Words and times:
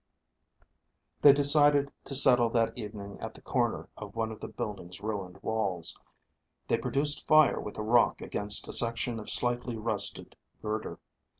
They 1.21 1.31
decided 1.31 1.91
to 2.05 2.15
settle 2.15 2.49
that 2.49 2.75
evening 2.75 3.19
at 3.19 3.35
the 3.35 3.41
corner 3.43 3.87
of 3.95 4.15
one 4.15 4.31
of 4.31 4.39
the 4.39 4.47
building's 4.47 4.99
ruined 4.99 5.37
walls. 5.43 5.95
They 6.67 6.79
produced 6.79 7.27
fire 7.27 7.59
with 7.59 7.77
a 7.77 7.83
rock 7.83 8.19
against 8.19 8.67
a 8.67 8.73
section 8.73 9.19
of 9.19 9.29
slightly 9.29 9.77
rusted 9.77 10.35
girder. 10.59 10.97